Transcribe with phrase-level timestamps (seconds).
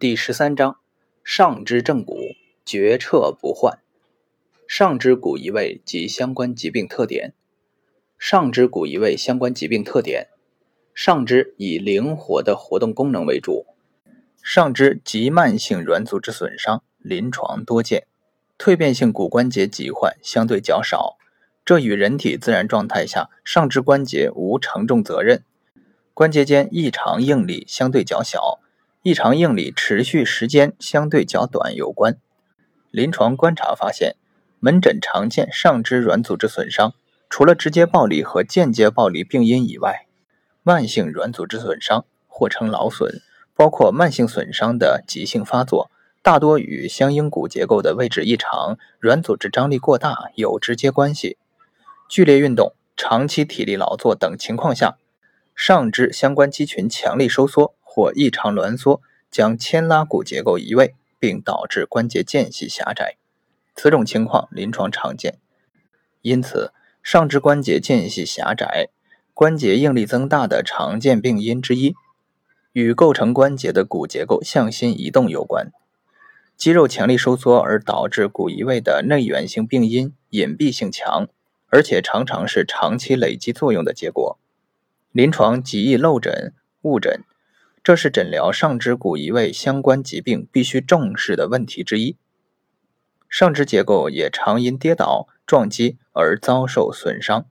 [0.00, 0.78] 第十三章：
[1.22, 2.16] 上肢正骨，
[2.64, 3.80] 绝彻不患。
[4.66, 7.34] 上肢骨移位及相关疾病特点。
[8.18, 10.28] 上肢骨移位相关疾病特点：
[10.94, 13.66] 上肢以灵活的活动功能为主。
[14.42, 18.06] 上肢急慢性软组织损伤，临床多见，
[18.56, 21.18] 蜕变性骨关节疾患相对较少。
[21.62, 25.44] 这与人体自然状态下上肢关节无承重责任，
[26.14, 28.60] 关节间异常应力相对较小。
[29.02, 32.18] 异常应力持续时间相对较短有关。
[32.90, 34.16] 临床观察发现，
[34.58, 36.92] 门诊常见上肢软组织损伤，
[37.30, 40.06] 除了直接暴力和间接暴力病因以外，
[40.62, 43.22] 慢性软组织损伤或称劳损，
[43.54, 51.38] 包括慢性损伤的急性发作，大多与相应骨结构的位置异常、软组织张力过大有直接关系。
[52.06, 54.98] 剧烈运动、长期体力劳作等情况下，
[55.54, 57.74] 上肢相关肌群强力收缩。
[57.92, 63.16] 或异常挛缩，将牵拉骨结构移位，并导致关节间隙狭窄。
[63.74, 65.38] 此种情况临床常见，
[66.22, 68.90] 因此上肢关节间隙狭窄、
[69.34, 71.96] 关节应力增大的常见病因之一，
[72.72, 75.72] 与构成关节的骨结构向心移动有关。
[76.56, 81.26] 肌肉强力收缩而导致骨移位的内源性病因隐蔽性强，
[81.70, 84.38] 而且常常是长期累积作用的结果。
[85.10, 87.24] 临床极易漏诊、误诊。
[87.82, 92.16] 这是诊疗上肢骨移位相关疾病必须重视的问题之一。
[93.28, 97.46] 上肢结构也常因跌倒、撞击而遭受损伤。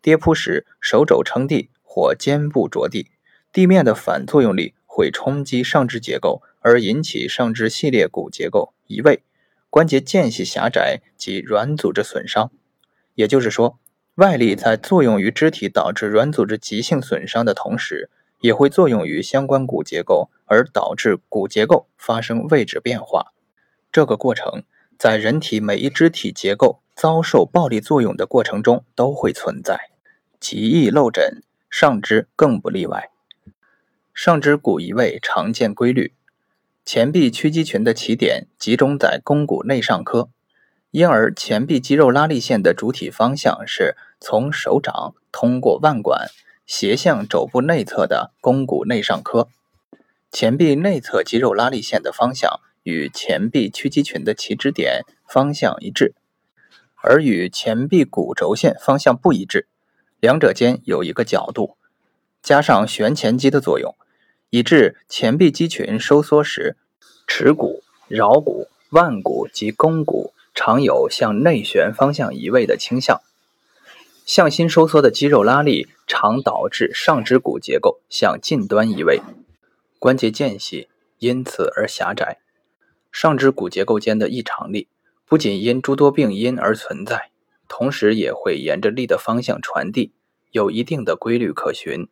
[0.00, 3.10] 跌扑时，手肘撑地或肩部着地，
[3.52, 9.22] 地面的反作用力会冲击上肢结构，而引起上肢系列骨结构移位、
[9.68, 12.50] 关节间隙狭窄及软组织损伤。
[13.14, 13.78] 也就是说，
[14.14, 18.08] 外力在作用于肢体，导致软组织急性损伤的同时。
[18.40, 23.32] 也会作用于相关骨结构，而导致骨结构发生位置变化。
[23.90, 24.64] 这个过程
[24.98, 29.90] 在人体每一肢体结构遭受暴力作用的过程中都会存在，
[30.38, 33.10] 极易漏诊，上肢更不例外。
[34.14, 36.14] 上肢骨移位常见规律：
[36.84, 40.28] 前臂屈肌群的起点集中在肱骨内上髁，
[40.90, 46.28] 因而前臂肌肉拉力线的主体方向是从手掌通过腕管。
[46.66, 49.46] 斜向肘部内侧的肱骨内上髁，
[50.32, 56.14] 前臂内侧肌肉拉力线的方向与前臂屈肌群的起止点方向一致，
[56.96, 59.68] 而与前臂骨轴线方向不一致，
[60.18, 61.76] 两者间有一个角度，
[62.42, 63.94] 加上旋前肌的作用，
[64.50, 66.76] 以致前臂肌群收缩时，
[67.28, 73.20] 耻骨、桡骨、腕骨及肱骨常有向内旋方向移位的倾向。
[74.24, 79.20] 向心收缩的肌肉拉力常导致上肢骨结构向近端移位，
[79.98, 82.38] 关节间隙因此而狭窄。
[83.10, 84.88] 上肢骨结构间的异常力
[85.26, 87.30] 不仅因诸多病因而存在，
[87.66, 90.12] 同时也会沿着力的方向传递，
[90.52, 92.08] 有一定的规律可循。